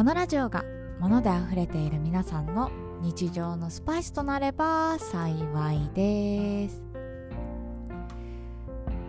[0.00, 0.64] このラジオが
[0.98, 2.70] 物であふれている皆さんの
[3.02, 6.82] 日常のスパイスとなれば幸いです。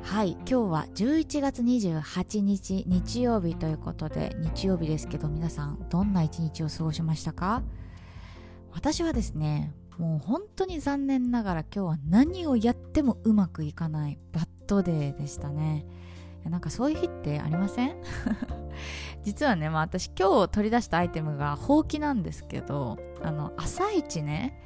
[0.03, 7.63] はい今日は11月28日日曜日ということで日曜日ですけど皆さんどんな一日を過ごしましたか？
[8.73, 15.85] 私はですねもう本当に残念ながら今日は何をやってもうまくいかないバッドデーでしたね。
[16.43, 17.95] なんかそういう日ってありません？
[19.23, 24.57] 実はね、まあ、私今日取り出したアイテムがほうきなんですけどあの朝一ね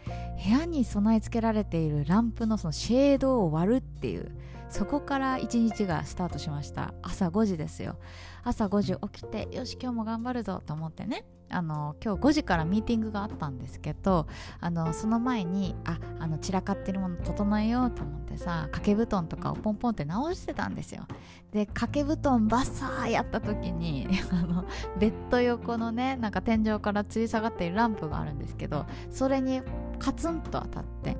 [0.44, 4.32] 部屋に備え付けられているランプのそのシェードを割るっていう
[4.70, 6.94] そこから一日がスタートしました。
[7.02, 7.98] 朝5時ですよ。
[8.44, 11.26] 朝5時起きてよし今日も頑張るぞと思ってね。
[11.50, 14.28] あの今日5時からミーティングがあったんですけど
[14.60, 21.06] あのその前にああの散らかってるもの整えようと思ってさ掛け布団とかをポンポンって直してたんですよ。
[21.52, 24.66] で掛け布団バッサーやった時に あの
[25.00, 29.62] ベッド横のねなんか天井から吊り下がっているランプがあるんですけどそれに
[30.00, 31.18] カツンと当たって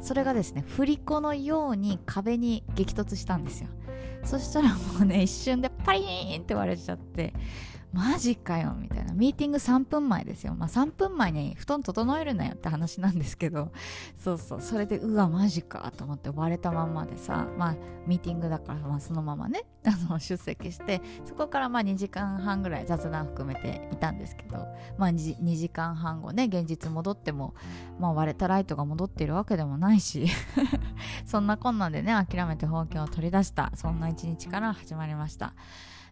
[0.00, 3.68] それがですね振り子のように壁に激つしたんですよ。
[4.24, 7.32] そしたらもうね一瞬でパリーンって割れちゃって
[7.92, 9.14] マジかよみたいな。
[9.14, 10.54] ミーティング3分前ですよ。
[10.54, 13.72] まあ3分前に布団整えるなよって話なんですけど。
[14.16, 14.60] そうそう。
[14.60, 24.66] それでうわマジかと思って割れたまんまでさまあミーティングだから、まあ、そのままね あの出席してそこからまあ2時間半ぐらい雑談含めていたんですけど
[24.96, 27.54] まあ 2, 2時間半後ね現実戻っても、
[27.98, 30.26] まあ、割れたライトが戻っているわけでもないし
[31.26, 35.54] そんなこんなんでね諦めてほうきを取り出したそんな一日から始まりました。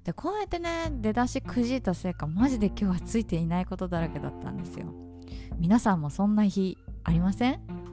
[0.06, 4.86] でこうやってね出だしくじいたせいかマジで今日はついていないことだらけだったんですよ。
[5.58, 7.85] 皆さんもそんな日ありません？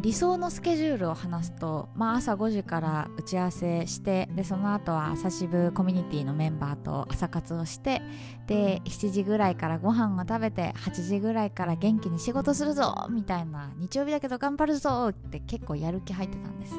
[0.00, 8.00] 理想のスケジュールを話すと、まあ、朝5時から打ち合わせしてでその後は朝渋コミュニティのメンバーと朝活をして
[8.46, 16.74] で7時ぐらいからご飯を食べて8時ぐらいから元気に仕事するぞみたいな日曜日だけど頑張るぞって結構やる気入ってたんです。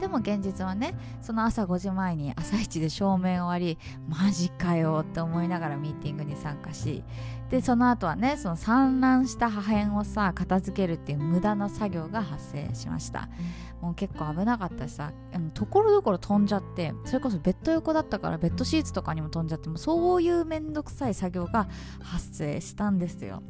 [0.00, 7.02] でも現実はねその朝5時前に朝一で照明を割りマジかよって思いながらミーティングに参加し
[7.50, 13.28] でその後はねその散乱した破片をさ片付けるっていう無駄な作業が発生しました。
[13.80, 15.12] もう結構危なかったしさ
[15.52, 21.68] ところどころ飛んじゃってそれこそベッド横だったからベッドシーツとかにも飛んじゃってもそういうめんどくさい作業が
[22.00, 23.42] 発生したんですよ。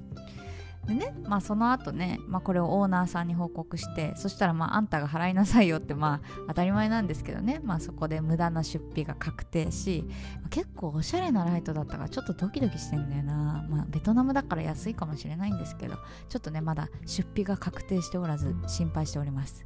[0.86, 10.04] でね、まあその後ね、まあこれをオーナーさんに報告して、そしたらまああんたが払いなさいよってまあ当たり前なんですけどね、まあそこで無駄な出費が確定し、
[10.50, 13.66] 結構おしゃれなライトだったからちょっとドキドキしてんだよな。
[13.68, 15.96] まあベトナムだから安いかもしれないんですけど、
[16.28, 19.64] ちょっとねまだ出費が確定しておらず心配しております。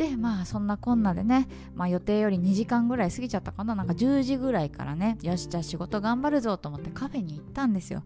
[0.00, 3.74] でまあそんなこんなでね、まあ、予定より2時間ぐらい過ぎちゃったかな。
[3.74, 8.02] なんか10時ぐらいからねよしじゃあ仕事頑張るぞと思ってカフェに行ったんですよ。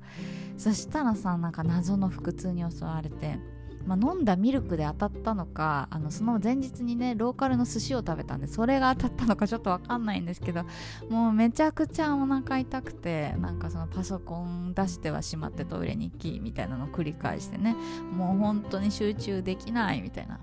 [0.59, 3.39] そしたらさなんか謎の腹痛に襲われて
[3.87, 10.65] まあ、飲んだミルクで当たったのかあのその前日にねローカルの寿司を食べたんでそれが当たったのか ちょっと分かんないんですけど
[11.11, 17.77] もうめちゃくちゃお腹痛くてなんかそのパソコン出してはしまってトイレに行きみたいなのを繰り返してね
[18.17, 20.41] もう本当に集中できないみたいな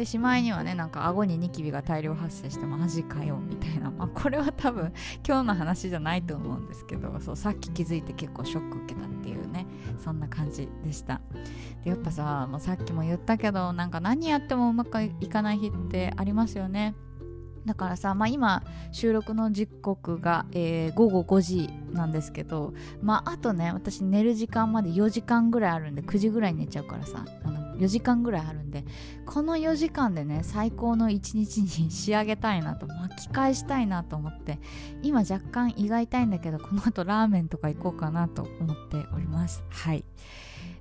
[0.00, 4.94] でしまいにはねなんか顎にニキビが大量発生してマジかよみたいな、まあ、これは多分
[5.26, 9.66] 今日の話じゃないと思うんですけどそうさっき気づいて結構ショック受けたっていうね
[10.02, 11.20] そんな感じでした。
[11.84, 16.94] でやっぱさもうさっきも言ったけどなんか何やってもうまくいかない日ってありますよね。
[17.66, 22.72] だからさ、まあ、今収録の時刻が、えー、午後5時なんですけど、
[23.02, 27.22] まあ、あとね私寝る時間まで4時間ぐらいあるんで9時ぐらい寝ちゃうからさ
[27.80, 28.84] 4時間ぐらいあるんで
[29.26, 34.58] この4時間でね最高の一日に仕上げたいなと巻き返したいなと思って
[35.02, 39.62] 今若干胃が痛いんだけどこの後ラーメンとか行こうかなと思っております。
[39.70, 40.04] はい。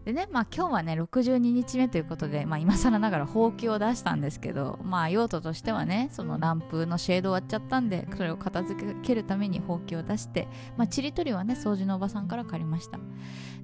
[0.06, 10.48] でね、まあ今日はね、62日目ということで、まあ今更ながらほうきを出したんですけど、まあ用途としてはね、そのランプのシェード終わっちゃったんで、それを片付けるためにほうきを出して、
[10.78, 13.00] まあちりとりはね、掃除のおばさんから借りました。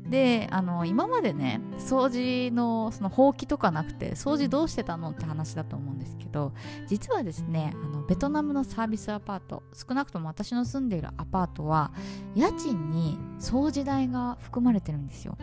[0.10, 6.54] で、あの、今までね、掃除の、そのほうきとかなくて、掃除どうしてたのって話だと思うんですけど、
[6.88, 11.92] 実はですね、あの、ベトナムのサービスアパート、少なくとも私の住んでいるアパートは、
[12.36, 15.38] 家賃に掃除代が含まれてるんですよ。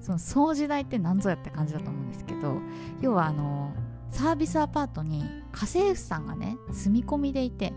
[0.00, 2.56] その掃除代って何ぞやって感じだと思うんですけど
[3.00, 3.72] 要はあの
[4.10, 5.20] サービスアパートに
[5.52, 7.72] 家政婦さんがね住み込みでいて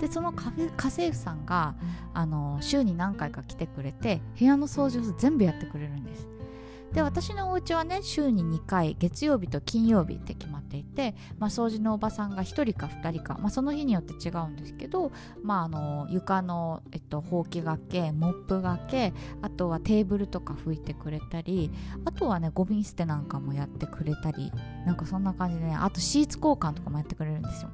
[0.00, 1.74] でその家政婦さんが
[2.14, 6.28] あの週に何回か来てくれて部屋の掃除を全部やってくれるんです。
[6.92, 15.12] で私のお家はね週に2回月曜日と金曜日って決まっていて、まあ、掃除のおばさんが1人か2人か、まあ、その日によって違うんですけど、
[15.42, 19.12] まあ、あの床の、えっと、ほうきがけモップがけ
[19.42, 21.70] あとはテーブルとか拭いてくれたり
[22.04, 24.50] あとはねゴミ捨てなんかもやってくれたり
[24.86, 27.70] なんかそんな感じでねあとシーツ交換とかもやってくれるんですよ。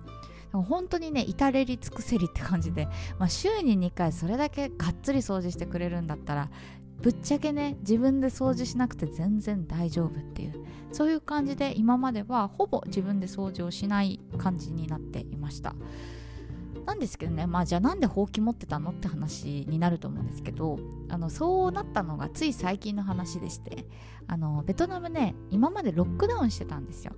[0.62, 2.87] 本当にね至れり尽くせりって感じで、
[3.19, 6.50] まあ、週に2回それだけがっつり掃除してくれるんだったら
[7.02, 15.75] ぶっちゃけね自分で掃除しなくて全然大丈夫っていうそういう感じで今まではほぼ自分で掃除をしない感じになっていました。
[16.87, 23.87] なんですけどねまあじゃあなんでほうき持ってたのって話になると思うんですけどあのそうなったのがつい最近の話でして
[24.26, 27.14] あのベトナムね今までロックダウンしてたんですよ。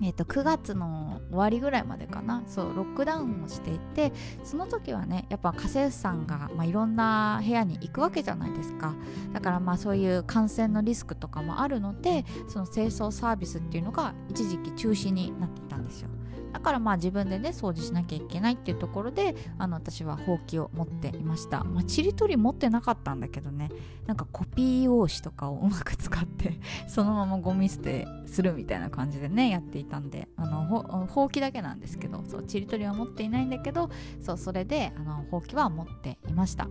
[0.00, 2.42] えーと、9月の終わりぐらいまでかな。
[2.46, 4.12] そうロックダウンをしていて
[4.44, 8.94] その時はねやっぱ家政婦さんが、まあ、いろんな部屋に行くわけじゃないですか。
[9.32, 16.08] だからまあそういう感染のリスクとかもあるのでその清掃サービスっていうのが一時期中止になっていたんですよ。
[16.52, 23.70] だからまあ自分でね掃除しなきゃいけないっていうところであの私はほうきを持っていました、まあ、ちりとり持ってなかったんだけどね
[24.06, 26.58] なんかコピー用紙とかをうまく使って
[26.88, 33.90] そのままゴミ捨てするみたいな感じでねやっていたんであのほうきだけなんですけどそうちりとりは持っていないんだけど
[34.20, 36.68] そうそれであのほうきは持っていました。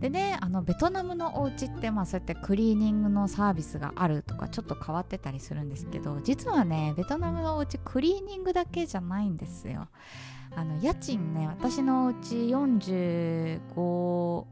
[0.00, 9.88] でねあのベトナムのお家ってまあそうやってクリーニングのサービスがあるとかちょっと変わってたりするんですけど実はねベトナムのお家クリーニングだけじゃないんですよ。
[10.56, 14.44] あの家賃ね私のお家45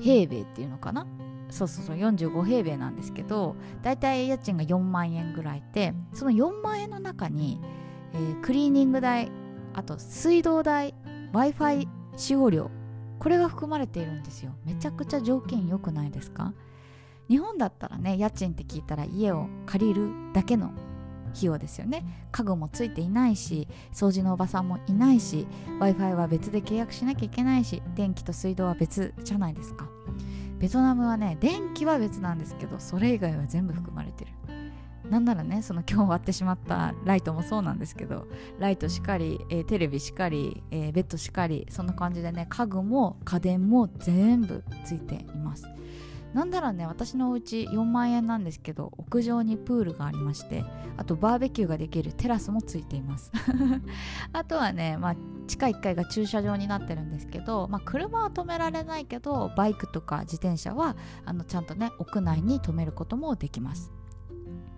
[0.00, 1.06] 平米っていうのかな？
[1.50, 7.60] そうそうそう45平米なんですけどだいたい家賃が4万円ぐらいでその4万円の中に、
[8.14, 9.30] えー、クリーニング代
[9.74, 10.94] あと水道代
[11.32, 12.70] w i f i 使用料
[13.20, 14.50] これが含まれているんですよ。
[14.64, 16.52] めちゃくちゃ条件良くないですか？
[17.28, 20.72] 日本だったらね家賃って聞いたら家を借りるだけの
[21.32, 22.26] 費用ですよね。
[22.32, 25.46] 家具もついていないし掃除のおばさんもいないし
[25.78, 29.86] w i f i は別で契約しなきゃいけないし電気と水道は別じゃないですか。
[30.58, 34.29] ベトナムはね電気は別なんですけどそれ以外は全部含まれてる。
[35.10, 38.28] なんならねその今日割ってしまったライトもそうなんですけど
[38.58, 45.66] ライトしかり、えー、テレビしかり、えー、ベッドしかりそんな感じでね家具も家電も全部ついています。
[46.32, 50.64] なんならね私のお家4万円なんですけど屋上にプールがありまして
[50.96, 53.32] あとバーベキューができるテラスもついています。
[54.32, 55.16] あとはね、まあ、
[55.48, 63.92] 地下1階が駐車場になってるんですけど、まあ、車は止められないけどバイクとか自転車はあのちゃんとね屋内に止めることもできます。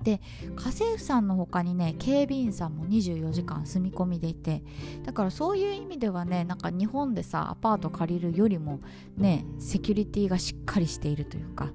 [0.02, 0.20] で
[0.56, 4.62] 家政婦さんの他にね警備員さんも24時間住み込みでいて
[5.04, 8.80] だからそういう意味ではねなんか日本でさアパート借りるよりも
[9.16, 11.70] ねセキュリティがしっかりしているというか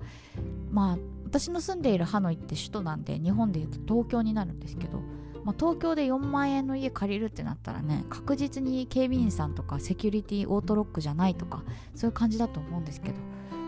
[0.72, 5.02] まあ私の住んでいるハノイって首都なんで日本でいうと東京になるんですけど、
[5.48, 11.64] まあ、東京で4万円の家借りるってなったらね確実に警備員さんとかセキュリティオートロックじゃないとか
[11.96, 13.16] そういう感じだと思うんですけど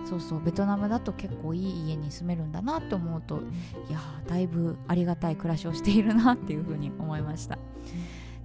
[0.03, 3.39] そうそうベトナムだと結構いい家に住めるんだなって思うと
[3.89, 7.57] いやだいぶありがたい暮らしをしているなっていうふうに思いました。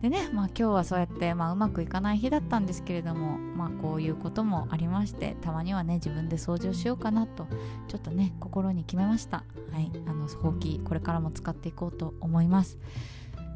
[0.00, 7.46] でね、まあ、今日はそうやって、まあ、うまくいかない日だったんですけれども、まあ、こういうこともありましてたまにはね自分で掃除をしようかなと
[7.88, 9.44] ちょっとね心に決めました。
[9.72, 12.78] はいあのほうきこれからも使っていこうと思います。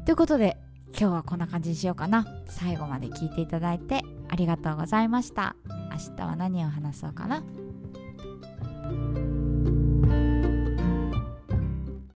[0.09, 2.25] ということで今日はこんな感じにしようかな。
[2.47, 5.55] 最後まで聞いていただいてありがとうございました。
[5.91, 7.43] 明日は何を話そうかな？